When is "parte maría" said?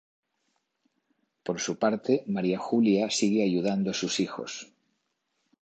1.77-2.57